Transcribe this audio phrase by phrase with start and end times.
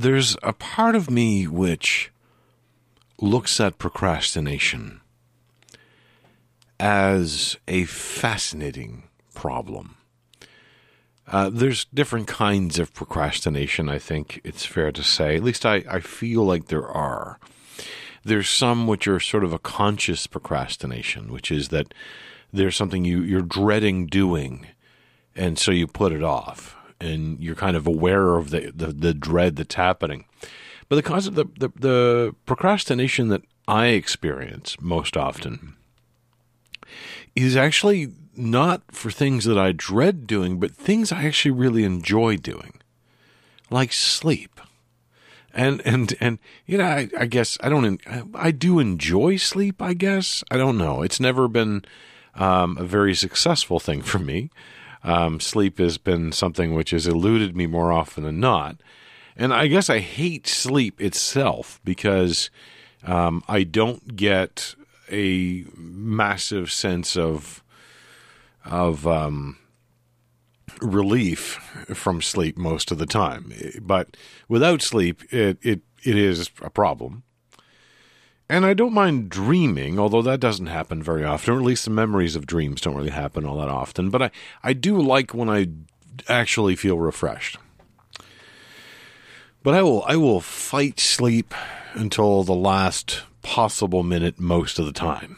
[0.00, 2.10] there's a part of me which
[3.18, 5.00] looks at procrastination
[6.78, 9.96] as a fascinating problem.
[11.26, 15.36] Uh, there's different kinds of procrastination, I think it's fair to say.
[15.36, 17.38] At least I, I feel like there are.
[18.24, 21.92] There's some which are sort of a conscious procrastination, which is that
[22.52, 24.66] there's something you, you're dreading doing,
[25.36, 29.14] and so you put it off, and you're kind of aware of the, the, the
[29.14, 30.24] dread that's happening.
[30.88, 35.76] But the concept, the, the, the procrastination that I experience most often
[37.36, 42.36] is actually not for things that I dread doing, but things I actually really enjoy
[42.36, 42.80] doing,
[43.70, 44.60] like sleep.
[45.52, 48.00] And and and you know, I, I guess I don't.
[48.34, 49.82] I do enjoy sleep.
[49.82, 51.02] I guess I don't know.
[51.02, 51.84] It's never been
[52.36, 54.50] um, a very successful thing for me.
[55.02, 58.76] Um, sleep has been something which has eluded me more often than not.
[59.36, 62.50] And I guess I hate sleep itself because
[63.04, 64.74] um, I don't get
[65.10, 67.62] a massive sense of
[68.64, 69.56] of um,
[70.82, 71.54] relief
[71.94, 73.52] from sleep most of the time.
[73.80, 74.16] But
[74.48, 77.22] without sleep, it it, it is a problem.
[78.50, 81.92] And I don't mind dreaming, although that doesn't happen very often, or at least the
[81.92, 84.10] memories of dreams don't really happen all that often.
[84.10, 84.30] But I,
[84.64, 85.68] I do like when I
[86.28, 87.58] actually feel refreshed.
[89.62, 91.54] But I will I will fight sleep
[91.94, 95.36] until the last possible minute most of the time.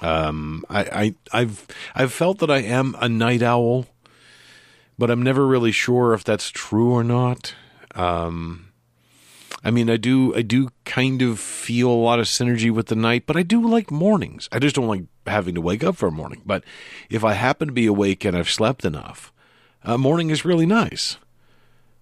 [0.00, 3.84] Um, I, I have I've felt that I am a night owl,
[4.98, 7.54] but I'm never really sure if that's true or not.
[7.94, 8.65] Um,
[9.66, 12.94] I mean, I do I do kind of feel a lot of synergy with the
[12.94, 14.48] night, but I do like mornings.
[14.52, 16.40] I just don't like having to wake up for a morning.
[16.46, 16.62] But
[17.10, 19.32] if I happen to be awake and I've slept enough,
[19.82, 21.16] a morning is really nice.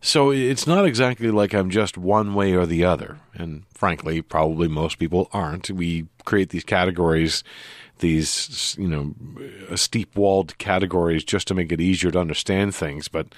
[0.03, 3.20] So it's not exactly like I'm just one way or the other.
[3.33, 5.70] And frankly, probably most people aren't.
[5.70, 7.42] We create these categories,
[8.01, 9.15] these, you know,
[9.70, 13.08] uh, steep walled categories just to make it easier to understand things.
[13.08, 13.29] But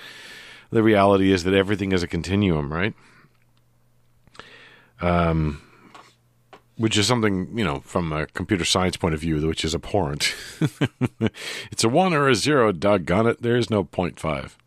[0.70, 2.92] the reality is that everything is a continuum, right?
[5.00, 5.62] Um,
[6.76, 10.34] which is something, you know, from a computer science point of view, which is abhorrent.
[11.70, 13.40] it's a one or a zero, doggone it.
[13.40, 14.58] There is no point five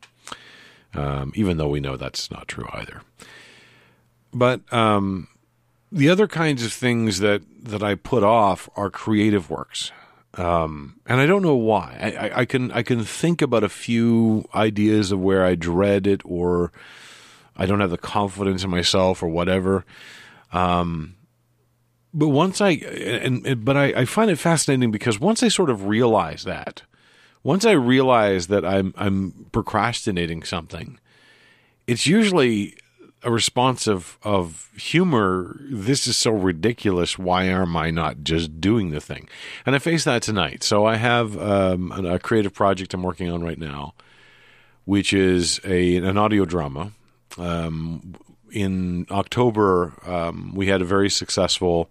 [0.94, 3.02] um, even though we know that's not true either.
[4.34, 5.28] But um,
[5.92, 9.92] the other kinds of things that, that I put off are creative works.
[10.36, 11.98] Um, and I don't know why.
[12.00, 16.22] I, I, can I can think about a few ideas of where I dread it,
[16.24, 16.72] or
[17.58, 19.86] I don't have the confidence in myself, or whatever.
[20.52, 21.16] Um,
[22.14, 25.70] but once I and, and but I, I, find it fascinating because once I sort
[25.70, 26.82] of realize that,
[27.44, 31.00] once I realize that I'm I'm procrastinating something,
[31.86, 32.76] it's usually
[33.24, 35.60] a response of, of humor.
[35.70, 37.20] This is so ridiculous.
[37.20, 39.28] Why am I not just doing the thing?
[39.66, 40.64] And I face that tonight.
[40.64, 43.94] So I have um, a creative project I'm working on right now,
[44.86, 46.94] which is a an audio drama.
[47.38, 48.16] Um,
[48.52, 51.90] in October, um, we had a very successful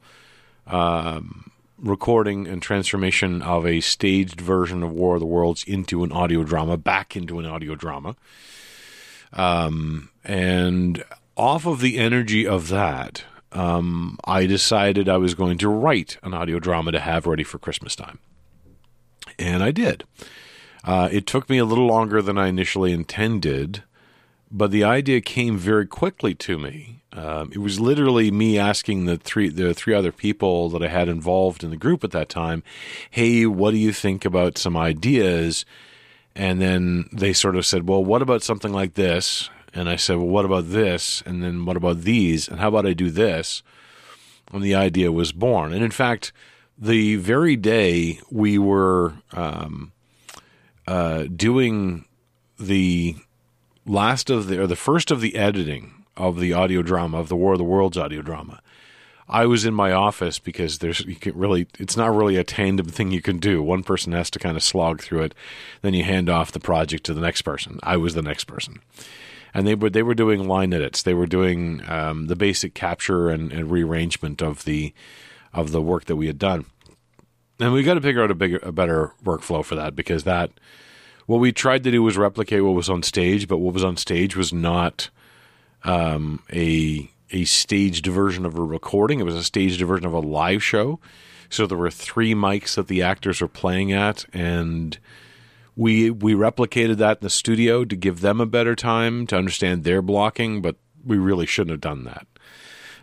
[0.67, 6.13] um, recording and transformation of a staged version of War of the Worlds into an
[6.13, 8.17] audio drama, back into an audio drama.
[9.33, 11.05] Um, and
[11.37, 16.35] off of the energy of that, um, I decided I was going to write an
[16.35, 18.19] audio drama to have ready for Christmas time.
[19.39, 20.05] And I did.
[20.85, 23.83] Uh, it took me a little longer than I initially intended,
[24.51, 29.17] but the idea came very quickly to me um, it was literally me asking the
[29.17, 32.63] three the three other people that I had involved in the group at that time,
[33.11, 35.65] "Hey, what do you think about some ideas?"
[36.37, 40.19] And then they sort of said, "Well, what about something like this?" And I said,
[40.19, 42.47] "Well, what about this?" And then what about these?
[42.47, 43.63] And how about I do this?
[44.53, 45.73] And the idea was born.
[45.73, 46.33] And in fact,
[46.79, 49.93] the very day we were um,
[50.87, 52.05] uh, doing
[52.61, 53.17] the
[53.89, 57.37] last of the or the first of the editing of the audio drama of the
[57.37, 58.61] War of the Worlds audio drama.
[59.31, 62.87] I was in my office because there's you can really it's not really a tandem
[62.87, 63.63] thing you can do.
[63.63, 65.35] One person has to kind of slog through it,
[65.83, 67.79] then you hand off the project to the next person.
[67.83, 68.81] I was the next person,
[69.53, 71.03] and they were they were doing line edits.
[71.03, 74.95] They were doing um, the basic capture and, and, rearrangement of the
[75.53, 76.65] of the work that we had done,
[77.61, 80.53] and we got to figure out a bigger a better workflow for that because that
[81.29, 83.99] what we tried to do was replicate what was on stage, but what was on
[83.99, 85.11] stage was not
[85.85, 89.21] um, a a staged version of a recording.
[89.21, 90.99] It was a staged version of a live show.
[91.51, 94.99] So there were three mics that the actors were playing at, and
[95.77, 99.85] we we replicated that in the studio to give them a better time to understand
[99.85, 100.63] their blocking.
[100.63, 102.27] But we really shouldn't have done that.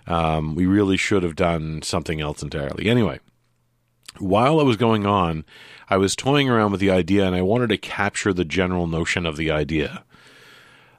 [0.07, 2.89] Um, we really should have done something else entirely.
[2.89, 3.19] Anyway,
[4.19, 5.45] while it was going on,
[5.89, 9.25] I was toying around with the idea and I wanted to capture the general notion
[9.25, 10.03] of the idea.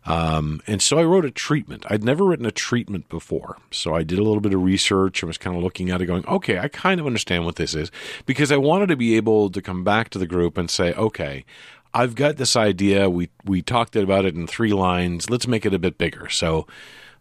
[0.04, 1.84] Um, and so I wrote a treatment.
[1.90, 3.56] I'd never written a treatment before.
[3.72, 6.06] So I did a little bit of research and was kind of looking at it
[6.06, 7.90] going, okay, I kind of understand what this is
[8.24, 11.44] because I wanted to be able to come back to the group and say, okay,
[11.92, 13.10] I've got this idea.
[13.10, 15.28] We, we talked about it in three lines.
[15.28, 16.28] Let's make it a bit bigger.
[16.28, 16.68] So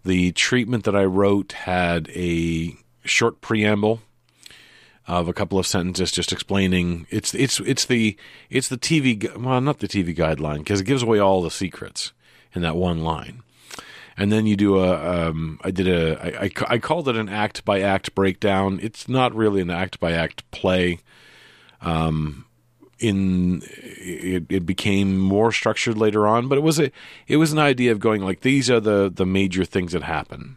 [0.04, 4.02] the treatment that I wrote had a short preamble
[5.08, 8.18] of a couple of sentences just explaining it's it's it's the
[8.50, 12.12] it's the TV well not the TV guideline because it gives away all the secrets
[12.54, 13.42] in that one line.
[14.18, 17.28] And then you do a um, I did a I, I, I called it an
[17.28, 18.80] act by act breakdown.
[18.82, 21.00] It's not really an act by act play.
[21.82, 22.46] Um,
[22.98, 26.92] in it, it became more structured later on, but it was a
[27.28, 30.56] it was an idea of going like these are the the major things that happen,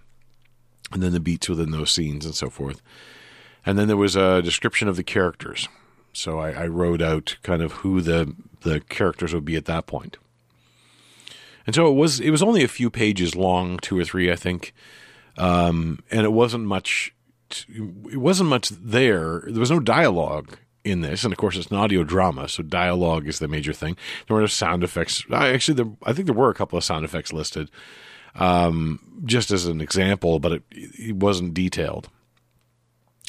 [0.93, 2.81] and then the beats within those scenes and so forth.
[3.67, 5.69] And then there was a description of the characters.
[6.13, 9.87] So I, I wrote out kind of who the the characters would be at that
[9.87, 10.17] point.
[11.67, 14.37] And so it was it was only a few pages long, two or three, I
[14.37, 14.73] think,
[15.37, 17.15] um, and it wasn't much.
[17.69, 19.43] It wasn't much there.
[19.47, 23.27] There was no dialogue in this, and of course, it's an audio drama, so dialogue
[23.27, 23.97] is the major thing.
[24.27, 25.25] There were no sound effects.
[25.31, 27.71] I actually, there, I think there were a couple of sound effects listed,
[28.35, 32.09] um, just as an example, but it, it wasn't detailed.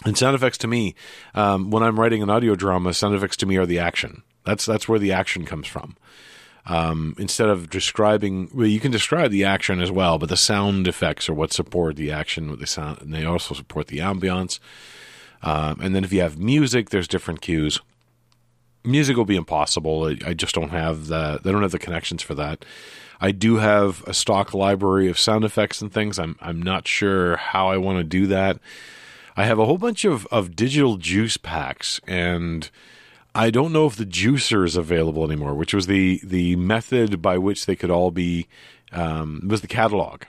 [0.05, 0.95] And sound effects to me,
[1.35, 4.23] um, when I'm writing an audio drama, sound effects to me are the action.
[4.45, 5.97] That's that's where the action comes from.
[6.65, 10.87] Um, instead of describing, well, you can describe the action as well, but the sound
[10.87, 14.59] effects are what support the action with the sound, and they also support the ambiance.
[15.41, 17.79] Um, and then if you have music, there's different cues.
[18.83, 20.05] Music will be impossible.
[20.05, 21.39] I, I just don't have the.
[21.43, 22.63] They don't have the connections for that.
[23.19, 26.17] I do have a stock library of sound effects and things.
[26.17, 28.59] I'm I'm not sure how I want to do that.
[29.39, 32.69] I have a whole bunch of, of digital juice packs, and
[33.33, 37.37] I don't know if the juicer is available anymore, which was the, the method by
[37.37, 38.49] which they could all be,
[38.91, 40.23] um, was the catalog.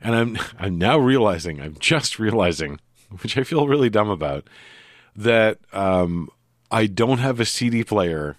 [0.00, 2.80] And I'm, I'm now realizing, I'm just realizing,
[3.20, 4.48] which I feel really dumb about,
[5.14, 6.30] that um,
[6.70, 8.36] I don't have a CD player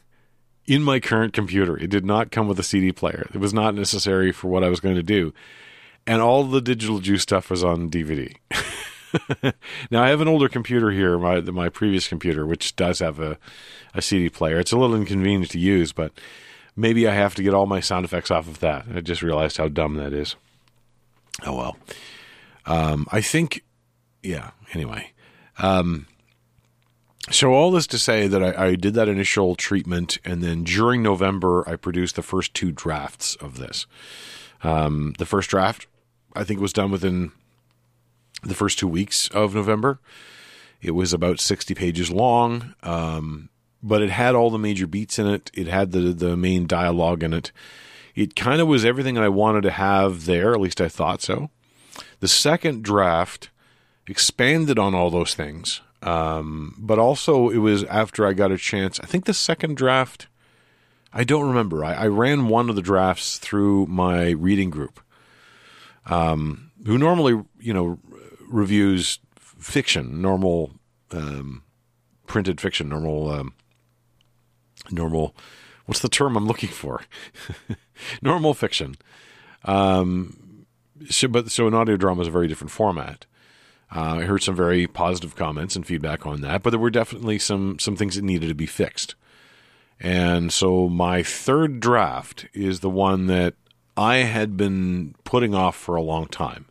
[0.65, 1.77] in my current computer.
[1.77, 3.29] It did not come with a CD player.
[3.31, 5.35] It was not necessary for what I was going to do.
[6.07, 8.35] And all the digital juice stuff was on DVD.
[9.91, 13.37] now I have an older computer here, my my previous computer, which does have a,
[13.93, 14.59] a CD player.
[14.59, 16.11] It's a little inconvenient to use, but
[16.75, 18.85] maybe I have to get all my sound effects off of that.
[18.93, 20.35] I just realized how dumb that is.
[21.45, 21.77] Oh well.
[22.65, 23.63] Um, I think,
[24.21, 24.51] yeah.
[24.73, 25.13] Anyway,
[25.59, 26.07] um,
[27.31, 31.01] so all this to say that I, I, did that initial treatment, and then during
[31.01, 33.87] November, I produced the first two drafts of this.
[34.63, 35.87] Um, the first draft,
[36.35, 37.31] I think, was done within
[38.43, 39.99] the first two weeks of November.
[40.81, 43.49] It was about 60 pages long, um,
[43.81, 45.49] but it had all the major beats in it.
[45.53, 47.51] It had the, the main dialogue in it.
[48.15, 51.21] It kind of was everything that I wanted to have there, at least I thought
[51.21, 51.49] so.
[52.19, 53.49] The second draft
[54.07, 58.99] expanded on all those things, um, but also it was after I got a chance.
[58.99, 60.27] I think the second draft,
[61.13, 61.83] I don't remember.
[61.83, 64.99] I, I ran one of the drafts through my reading group,
[66.05, 67.99] um, who normally, you know,
[68.47, 70.71] reviews fiction, normal
[71.11, 71.63] um,
[72.25, 73.53] printed fiction, normal um,
[74.91, 75.35] normal.
[75.85, 77.01] What's the term I'm looking for?
[78.21, 78.95] normal fiction.
[79.63, 80.65] Um,
[81.09, 83.25] so, but so an audio drama is a very different format.
[83.95, 87.39] Uh, I heard some very positive comments and feedback on that, but there were definitely
[87.39, 89.15] some some things that needed to be fixed.
[89.99, 93.55] And so my third draft is the one that
[93.95, 96.65] I had been putting off for a long time.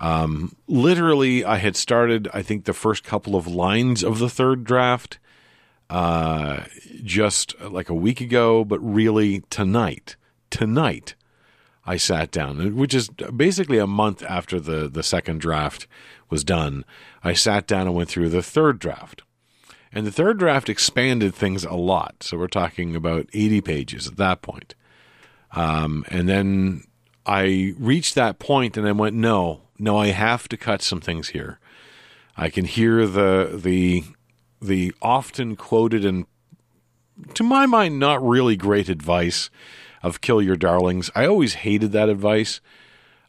[0.00, 4.64] Um, literally, I had started, I think, the first couple of lines of the third
[4.64, 5.18] draft
[5.90, 6.64] uh,
[7.04, 10.16] just like a week ago, but really tonight,
[10.48, 11.14] tonight,
[11.84, 15.86] I sat down, which is basically a month after the, the second draft
[16.30, 16.84] was done.
[17.24, 19.22] I sat down and went through the third draft.
[19.92, 22.22] And the third draft expanded things a lot.
[22.22, 24.76] So we're talking about 80 pages at that point.
[25.52, 26.84] Um, and then
[27.26, 31.28] I reached that point and I went, no, no, I have to cut some things
[31.28, 31.58] here.
[32.36, 34.04] I can hear the the
[34.62, 36.26] the often quoted and
[37.34, 39.50] to my mind not really great advice
[40.02, 41.10] of kill your darlings.
[41.14, 42.60] I always hated that advice.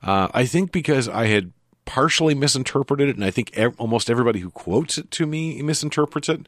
[0.02, 1.52] Uh, I think because I had
[1.86, 6.48] partially misinterpreted it, and I think almost everybody who quotes it to me misinterprets it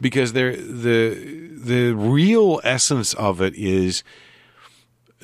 [0.00, 0.56] because the
[1.54, 4.02] the real essence of it is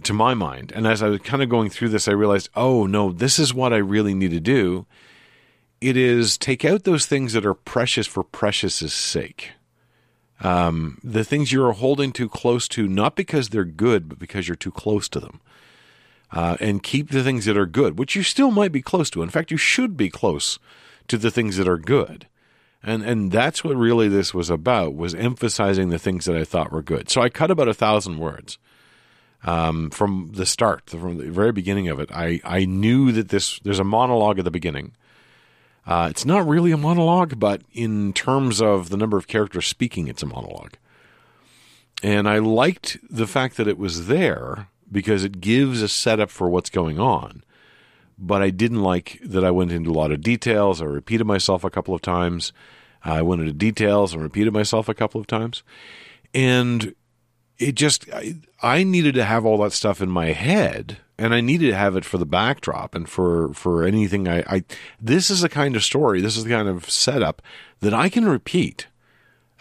[0.05, 0.73] to my mind.
[0.75, 3.55] And as I was kind of going through this, I realized, oh no, this is
[3.55, 4.87] what I really need to do.
[5.81, 9.53] It is take out those things that are precious for precious's sake.
[10.41, 14.57] Um, the things you're holding too close to, not because they're good, but because you're
[14.57, 15.41] too close to them.
[16.31, 19.23] Uh, and keep the things that are good, which you still might be close to.
[19.23, 20.59] In fact, you should be close
[21.09, 22.27] to the things that are good.
[22.83, 26.71] And and that's what really this was about was emphasizing the things that I thought
[26.71, 27.11] were good.
[27.11, 28.59] So I cut about a thousand words
[29.45, 32.11] um, from the start, from the very beginning of it.
[32.13, 34.93] I I knew that this there's a monologue at the beginning.
[35.87, 40.07] Uh, it's not really a monologue, but in terms of the number of characters speaking,
[40.07, 40.75] it's a monologue.
[42.03, 46.49] And I liked the fact that it was there because it gives a setup for
[46.49, 47.43] what's going on.
[48.19, 50.83] But I didn't like that I went into a lot of details.
[50.83, 52.53] I repeated myself a couple of times.
[53.05, 55.63] I went into details and repeated myself a couple of times.
[56.35, 56.95] And
[57.59, 61.41] it just, I, I needed to have all that stuff in my head and I
[61.41, 64.65] needed to have it for the backdrop and for, for anything I, I,
[65.01, 67.43] this is the kind of story, this is the kind of setup
[67.81, 68.87] that I can repeat.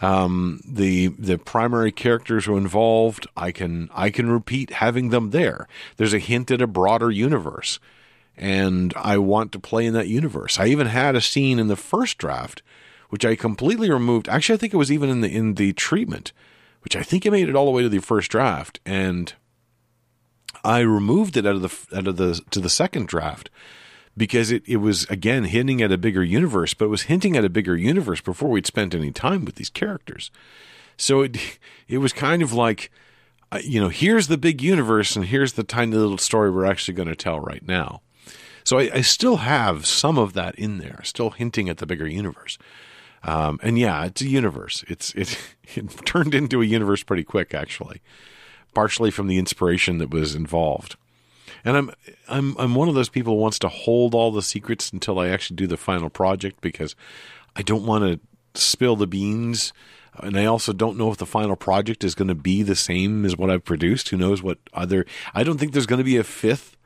[0.00, 5.30] Um, the the primary characters who are involved, I can I can repeat having them
[5.30, 5.66] there.
[5.96, 7.80] There's a hint at a broader universe,
[8.36, 10.56] and I want to play in that universe.
[10.58, 12.62] I even had a scene in the first draft,
[13.08, 14.28] which I completely removed.
[14.28, 16.32] Actually, I think it was even in the in the treatment,
[16.88, 19.34] which I think it made it all the way to the first draft, and
[20.64, 23.50] I removed it out of the out of the to the second draft
[24.16, 27.44] because it, it was again hinting at a bigger universe, but it was hinting at
[27.44, 30.30] a bigger universe before we'd spent any time with these characters.
[30.96, 32.90] So it it was kind of like,
[33.52, 36.94] uh, you know, here's the big universe, and here's the tiny little story we're actually
[36.94, 38.00] going to tell right now.
[38.64, 42.06] So I, I, still have some of that in there, still hinting at the bigger
[42.06, 42.56] universe.
[43.24, 44.84] Um, and yeah, it's a universe.
[44.88, 45.38] It's it,
[45.74, 48.00] it turned into a universe pretty quick, actually,
[48.74, 50.96] partially from the inspiration that was involved.
[51.64, 51.90] And I'm
[52.28, 55.28] I'm I'm one of those people who wants to hold all the secrets until I
[55.28, 56.94] actually do the final project because
[57.56, 59.72] I don't want to spill the beans.
[60.20, 63.24] And I also don't know if the final project is going to be the same
[63.24, 64.08] as what I've produced.
[64.08, 65.06] Who knows what other?
[65.32, 66.76] I don't think there's going to be a fifth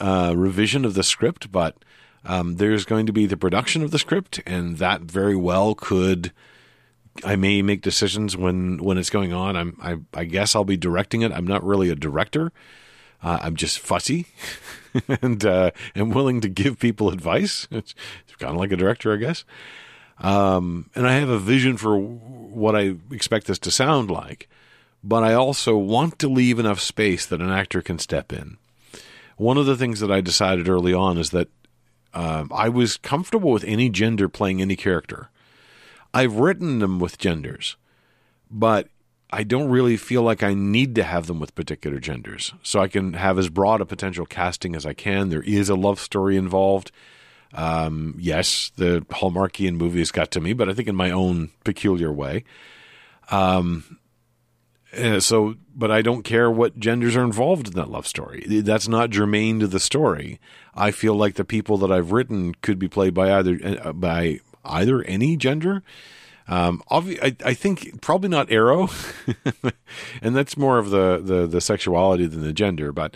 [0.00, 1.76] uh, revision of the script, but
[2.24, 6.32] um, there's going to be the production of the script, and that very well could.
[7.24, 9.56] I may make decisions when when it's going on.
[9.56, 11.32] I'm I, I guess I'll be directing it.
[11.32, 12.52] I'm not really a director.
[13.22, 14.26] Uh, I'm just fussy
[15.22, 17.68] and uh, willing to give people advice.
[17.70, 17.94] It's,
[18.26, 19.44] it's kind of like a director, I guess.
[20.18, 24.48] Um, and I have a vision for what I expect this to sound like,
[25.04, 28.56] but I also want to leave enough space that an actor can step in.
[29.36, 31.48] One of the things that I decided early on is that
[32.14, 35.30] um, I was comfortable with any gender playing any character.
[36.14, 37.76] I've written them with genders,
[38.50, 38.88] but
[39.30, 42.52] I don't really feel like I need to have them with particular genders.
[42.62, 45.30] So I can have as broad a potential casting as I can.
[45.30, 46.92] There is a love story involved.
[47.54, 52.12] Um, yes, the Hallmarkian movies got to me, but I think in my own peculiar
[52.12, 52.44] way.
[53.30, 53.98] Um,
[54.96, 58.44] uh, so, but I don't care what genders are involved in that love story.
[58.46, 60.38] That's not germane to the story.
[60.74, 64.40] I feel like the people that I've written could be played by either uh, by
[64.64, 65.82] either any gender.
[66.48, 68.90] Um, obvi- I, I, think probably not aro,
[70.22, 72.92] and that's more of the, the, the sexuality than the gender.
[72.92, 73.14] But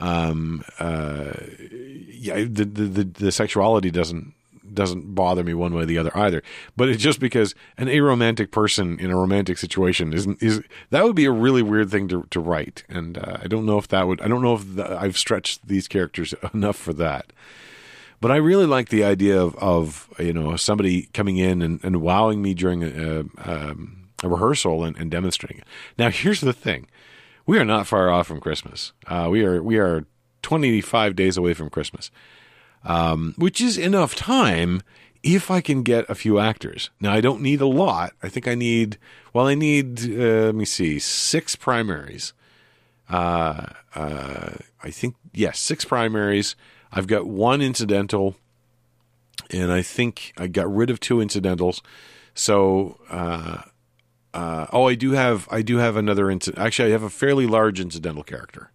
[0.00, 1.34] um, uh,
[1.70, 4.34] yeah, the, the the sexuality doesn't
[4.74, 6.42] doesn't bother me one way or the other either.
[6.76, 11.16] But it's just because an aromantic person in a romantic situation isn't is that would
[11.16, 14.06] be a really weird thing to to write, and uh, I don't know if that
[14.06, 14.20] would.
[14.20, 17.32] I don't know if the, I've stretched these characters enough for that.
[18.20, 22.00] But I really like the idea of, of you know somebody coming in and, and
[22.00, 25.64] wowing me during a, um, a rehearsal and, and, demonstrating it.
[25.98, 26.86] Now, here's the thing:
[27.44, 28.92] we are not far off from Christmas.
[29.06, 30.06] Uh, we are we are
[30.40, 32.10] 25 days away from Christmas,
[32.84, 34.82] um, which is enough time
[35.22, 36.90] if I can get a few actors.
[37.00, 38.12] Now, I don't need a lot.
[38.22, 38.98] I think I need
[39.32, 42.32] well, I need uh, let me see, six primaries.
[43.08, 44.50] Uh, uh
[44.82, 46.56] I think yes, six primaries
[46.94, 48.36] I've got one incidental,
[49.50, 51.82] and I think I got rid of two incidentals.
[52.34, 53.62] So, uh,
[54.32, 56.64] uh, oh, I do have I do have another incident.
[56.64, 58.70] Actually, I have a fairly large incidental character.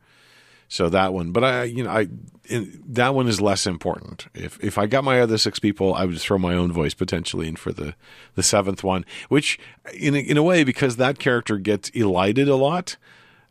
[0.71, 2.07] So that one, but I, you know, I
[2.45, 4.27] in, that one is less important.
[4.35, 7.47] If if I got my other six people, I would throw my own voice potentially
[7.47, 7.95] in for the
[8.35, 9.59] the seventh one, which
[9.95, 12.97] in a, in a way because that character gets elided a lot,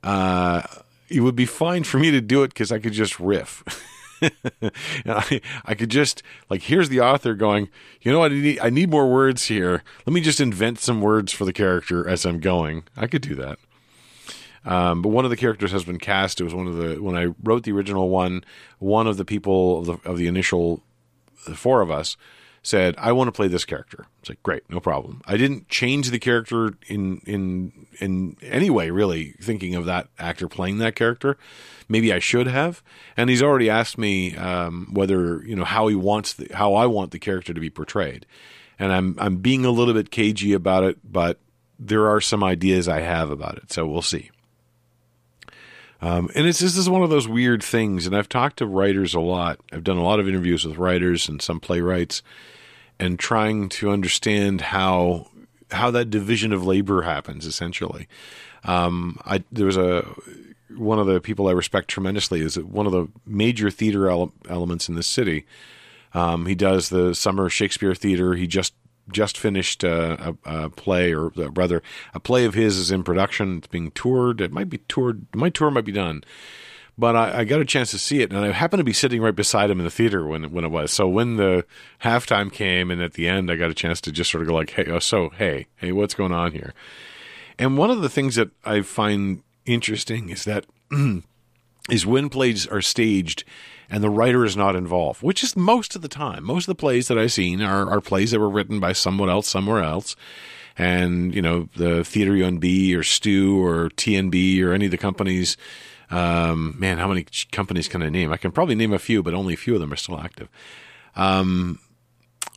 [0.04, 0.62] uh,
[1.08, 3.64] it would be fine for me to do it because I could just riff.
[5.04, 7.68] I, I could just like here's the author going,
[8.00, 8.30] you know what?
[8.30, 9.82] I need, I need more words here.
[10.06, 12.84] Let me just invent some words for the character as I'm going.
[12.96, 13.58] I could do that.
[14.68, 16.40] Um, but one of the characters has been cast.
[16.40, 18.44] It was one of the when I wrote the original one.
[18.78, 20.82] One of the people of the, of the initial
[21.46, 22.18] the four of us
[22.62, 26.10] said, "I want to play this character." It's like, "Great, no problem." I didn't change
[26.10, 31.38] the character in in in any way, really, thinking of that actor playing that character.
[31.88, 32.82] Maybe I should have.
[33.16, 36.84] And he's already asked me um, whether you know how he wants the, how I
[36.84, 38.26] want the character to be portrayed,
[38.78, 41.40] and I'm I'm being a little bit cagey about it, but
[41.78, 44.30] there are some ideas I have about it, so we'll see.
[46.00, 49.14] Um, and it's this is one of those weird things, and I've talked to writers
[49.14, 49.58] a lot.
[49.72, 52.22] I've done a lot of interviews with writers and some playwrights,
[53.00, 55.28] and trying to understand how
[55.72, 57.46] how that division of labor happens.
[57.46, 58.06] Essentially,
[58.64, 60.06] um, I there was a
[60.76, 64.88] one of the people I respect tremendously is one of the major theater ele- elements
[64.88, 65.46] in this city.
[66.14, 68.34] Um, he does the summer Shakespeare theater.
[68.34, 68.74] He just
[69.10, 71.82] just finished a, a, a, play, or uh, rather,
[72.14, 73.58] a play of his is in production.
[73.58, 74.40] It's being toured.
[74.40, 75.26] It might be toured.
[75.34, 76.24] My tour might be done,
[76.96, 79.22] but I, I, got a chance to see it, and I happened to be sitting
[79.22, 80.92] right beside him in the theater when when it was.
[80.92, 81.64] So when the
[82.02, 84.54] halftime came, and at the end, I got a chance to just sort of go
[84.54, 86.74] like, "Hey, oh, so hey, hey, what's going on here?"
[87.58, 90.66] And one of the things that I find interesting is that
[91.88, 93.44] is when plays are staged
[93.90, 96.44] and the writer is not involved, which is most of the time.
[96.44, 99.30] Most of the plays that I've seen are, are plays that were written by someone
[99.30, 100.14] else somewhere else.
[100.76, 105.56] And, you know, the Theater UNB or Stu or TNB or any of the companies.
[106.10, 108.32] Um, man, how many companies can I name?
[108.32, 110.48] I can probably name a few, but only a few of them are still active.
[111.16, 111.80] Um,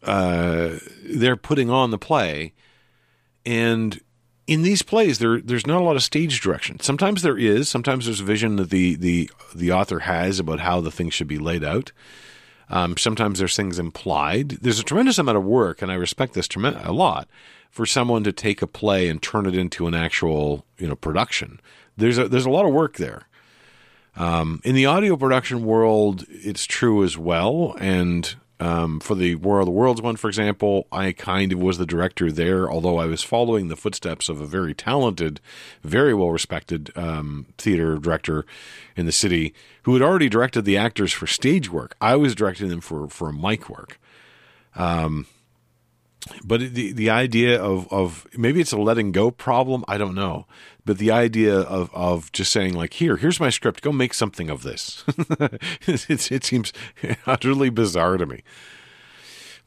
[0.04, 2.54] uh, they're putting on the play.
[3.46, 4.00] And
[4.52, 6.78] in these plays, there there's not a lot of stage direction.
[6.82, 7.70] Sometimes there is.
[7.70, 11.30] Sometimes there's a vision that the the the author has about how the thing should
[11.30, 11.94] be laid out.
[12.70, 14.50] Um, sometimes there's things implied.
[14.50, 17.30] There's a tremendous amount of work, and I respect this a lot
[17.70, 21.62] for someone to take a play and turn it into an actual you know production.
[21.96, 23.30] There's a there's a lot of work there.
[24.18, 29.60] Um, in the audio production world, it's true as well, and um, for the War
[29.60, 33.08] of the Worlds one, for example, I kind of was the director there, although I
[33.08, 35.42] was following the footsteps of a very talented,
[35.84, 38.46] very well respected um, theater director
[38.96, 41.96] in the city who had already directed the actors for stage work.
[42.00, 44.00] I was directing them for, for mic work.
[44.76, 45.26] Um,
[46.44, 49.84] but the the idea of of maybe it's a letting go problem.
[49.88, 50.46] I don't know,
[50.86, 54.50] but the idea of of just saying like here here's my script, go make something
[54.50, 55.04] of this.
[55.88, 56.74] it, it seems
[57.26, 58.44] utterly bizarre to me.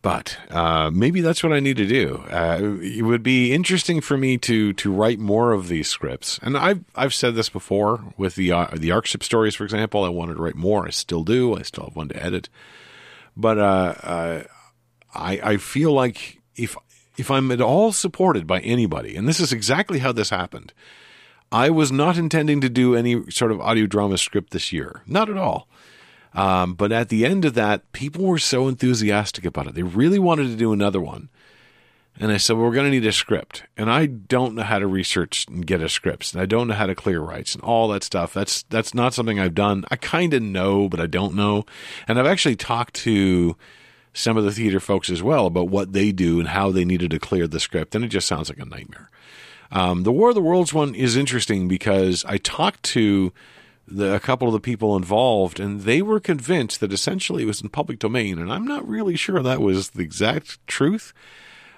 [0.05, 2.25] But uh, maybe that's what I need to do.
[2.31, 6.59] Uh, it would be interesting for me to to write more of these scripts, and
[6.59, 10.05] I've I've said this before with the uh, the Arkship stories, for example.
[10.05, 10.87] I wanted to write more.
[10.87, 11.57] I still do.
[11.57, 12.51] I still have one to edit,
[13.35, 14.43] but uh, uh,
[15.15, 16.77] I I feel like if
[17.17, 20.73] if I'm at all supported by anybody, and this is exactly how this happened,
[21.53, 25.31] I was not intending to do any sort of audio drama script this year, not
[25.31, 25.69] at all.
[26.33, 30.19] Um, but at the end of that, people were so enthusiastic about it; they really
[30.19, 31.29] wanted to do another one.
[32.19, 33.65] And I said, well, we're going to need a script.
[33.77, 36.33] And I don't know how to research and get a script.
[36.33, 38.33] And I don't know how to clear rights and all that stuff.
[38.33, 39.85] That's, that's not something I've done.
[39.91, 41.65] I kind of know, but I don't know.
[42.07, 43.57] And I've actually talked to
[44.15, 47.11] some of the theater folks as well about what they do and how they needed
[47.11, 49.11] to clear the script, and it just sounds like a nightmare.
[49.71, 53.33] Um, the War of the Worlds one is interesting because I talked to
[53.87, 57.61] the, a couple of the people involved, and they were convinced that essentially it was
[57.61, 61.13] in public domain, and I'm not really sure that was the exact truth.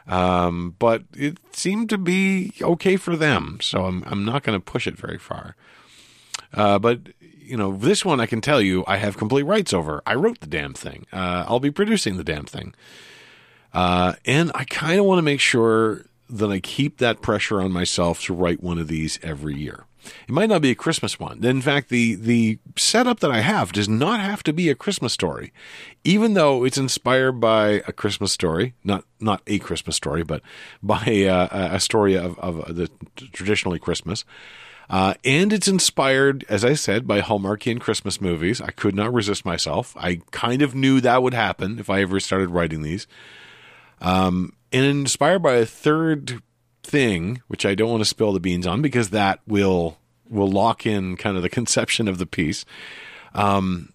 [0.07, 4.65] Um, but it seemed to be okay for them, so I'm I'm not going to
[4.65, 5.57] push it very far.
[6.55, 7.01] Uh, but
[7.47, 10.03] you know, this one I can tell you I have complete rights over.
[10.07, 11.07] I wrote the damn thing.
[11.13, 12.75] Uh, I'll be producing the damn thing.
[13.73, 17.73] Uh, and I kind of want to make sure that I keep that pressure on
[17.73, 19.85] myself to write one of these every year.
[20.29, 21.45] It might not be a Christmas one.
[21.45, 25.13] In fact, the the setup that I have does not have to be a Christmas
[25.13, 25.53] story,
[26.05, 30.43] even though it's inspired by a Christmas story, not not a Christmas story, but
[30.83, 32.89] by uh, a story of, of the
[33.33, 34.25] traditionally Christmas.
[34.89, 38.61] Uh, and it's inspired, as I said, by Hallmarkian Christmas movies.
[38.61, 39.97] I could not resist myself.
[39.99, 43.07] I kind of knew that would happen if I ever started writing these.
[44.01, 46.43] Um, and inspired by a third
[46.83, 50.87] thing, which I don't want to spill the beans on because that will will lock
[50.87, 52.65] in kind of the conception of the piece.
[53.35, 53.93] Um,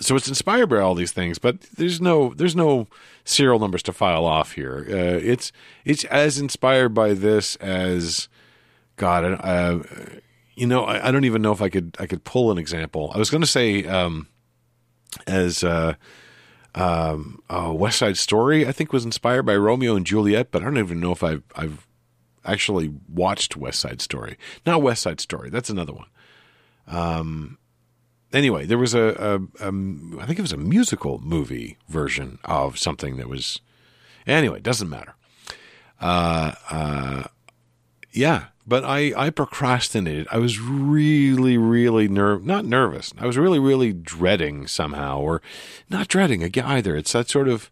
[0.00, 2.88] so it's inspired by all these things, but there's no there's no
[3.24, 4.84] serial numbers to file off here.
[4.88, 5.52] Uh, it's
[5.84, 8.28] it's as inspired by this as
[8.96, 9.24] God,
[10.54, 13.10] you know, I, I, don't even know if I could I could pull an example.
[13.14, 14.28] I was going to say um,
[15.26, 15.94] as uh,
[16.74, 20.66] um, uh, West Side Story, I think was inspired by Romeo and Juliet, but I
[20.66, 21.86] don't even know if I've I've
[22.44, 24.36] actually watched West Side Story.
[24.66, 25.50] Not West Side Story.
[25.50, 26.08] That's another one.
[26.86, 27.58] Um,
[28.32, 29.72] anyway, there was a, a, a
[30.20, 33.60] I think it was a musical movie version of something that was.
[34.26, 35.14] Anyway, doesn't matter.
[36.00, 37.24] Uh, uh,
[38.14, 40.26] yeah, but I, I procrastinated.
[40.30, 43.12] I was really, really ner- not nervous.
[43.18, 45.42] I was really, really dreading somehow, or
[45.90, 46.96] not dreading either.
[46.96, 47.70] It's that sort of,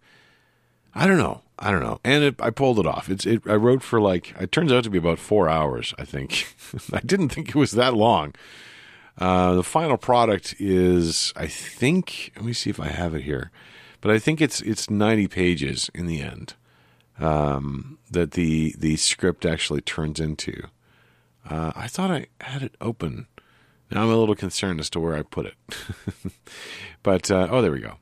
[0.95, 2.01] I don't know, I don't know.
[2.05, 3.09] And it, I pulled it off.
[3.09, 5.95] It's, it, I wrote for like, it turns out to be about four hours.
[5.97, 6.55] I think
[6.93, 8.35] I didn't think it was that long.
[9.19, 13.51] Uh, the final product is, I think, let me see if I have it here,
[14.01, 16.55] but I think it's it's 90 pages in the end
[17.19, 20.65] um, that the the script actually turns into.
[21.49, 23.27] Uh, I thought I had it open.
[23.91, 25.55] Now I'm a little concerned as to where I put it.
[27.03, 27.97] but uh, oh, there we go.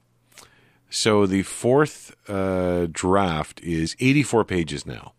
[0.91, 5.15] So the fourth uh, draft is 84 pages now.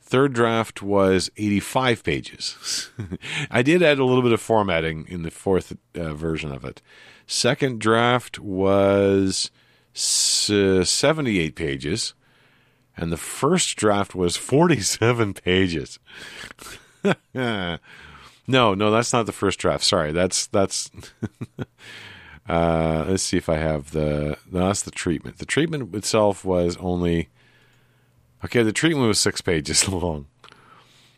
[0.00, 2.90] Third draft was 85 pages.
[3.50, 6.80] I did add a little bit of formatting in the fourth uh, version of it.
[7.26, 9.50] Second draft was
[10.50, 12.14] uh, 78 pages.
[12.96, 15.98] And the first draft was 47 pages.
[17.34, 17.78] no,
[18.46, 19.84] no, that's not the first draft.
[19.84, 20.90] Sorry, that's that's.
[22.48, 24.38] uh, let's see if I have the.
[24.50, 25.38] No, that's the treatment.
[25.38, 27.28] The treatment itself was only
[28.44, 30.26] Okay, the treatment was six pages long.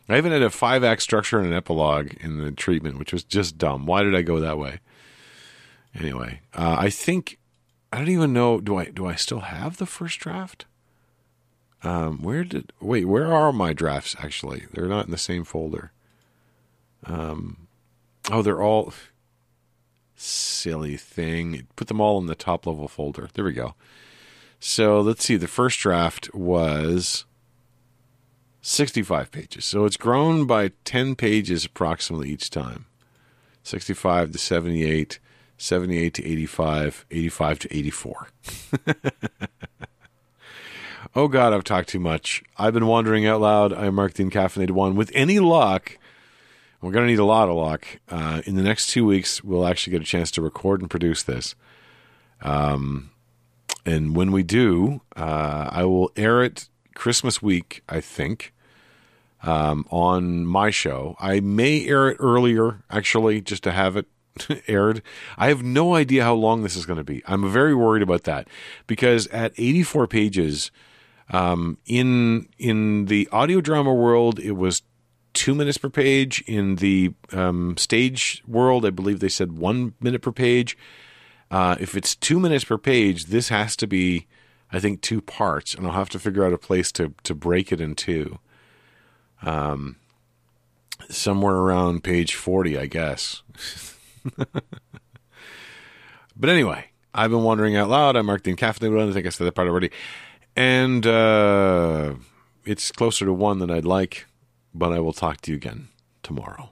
[0.07, 3.25] I even had a five act structure and an epilogue in the treatment, which was
[3.25, 3.85] just dumb.
[3.85, 4.79] Why did I go that way?
[5.93, 7.37] Anyway, uh, I think
[7.91, 8.61] I don't even know.
[8.61, 10.65] Do I do I still have the first draft?
[11.83, 13.05] Um, where did wait?
[13.05, 14.15] Where are my drafts?
[14.19, 15.91] Actually, they're not in the same folder.
[17.05, 17.67] Um,
[18.31, 18.93] oh, they're all
[20.15, 21.67] silly thing.
[21.75, 23.29] Put them all in the top level folder.
[23.33, 23.75] There we go.
[24.59, 25.37] So let's see.
[25.37, 27.25] The first draft was
[28.61, 29.65] 65 pages.
[29.65, 32.85] So it's grown by 10 pages approximately each time
[33.63, 35.19] 65 to 78,
[35.57, 38.27] 78 to 85, 85 to 84.
[41.17, 42.43] oh, God, I've talked too much.
[42.57, 43.73] I've been wandering out loud.
[43.73, 44.95] I'm Mark the Caffeinated One.
[44.95, 45.97] With any luck,
[46.79, 47.87] we're going to need a lot of luck.
[48.07, 51.23] Uh, in the next two weeks, we'll actually get a chance to record and produce
[51.23, 51.55] this.
[52.43, 53.09] Um,
[53.83, 58.53] and when we do, uh, I will air it Christmas week, I think,
[59.41, 61.15] um, on my show.
[61.19, 64.05] I may air it earlier, actually, just to have it
[64.67, 65.01] aired.
[65.35, 67.23] I have no idea how long this is going to be.
[67.25, 68.47] I'm very worried about that
[68.85, 70.69] because at 84 pages,
[71.29, 74.81] um, in in the audio drama world, it was
[75.33, 76.41] two minutes per page.
[76.47, 80.77] In the um, stage world, I believe they said one minute per page.
[81.49, 84.27] Uh, if it's two minutes per page, this has to be,
[84.71, 87.71] I think, two parts, and I'll have to figure out a place to to break
[87.71, 88.39] it in two.
[89.41, 89.97] Um,
[91.09, 93.43] somewhere around page forty, I guess.
[96.35, 98.15] but anyway, I've been wondering out loud.
[98.15, 99.09] I'm Mark the Caffeinated.
[99.09, 99.91] I think I said that part already,
[100.57, 102.15] and uh,
[102.65, 104.25] it's closer to one than I'd like.
[104.73, 105.87] But I will talk to you again
[106.23, 106.71] tomorrow.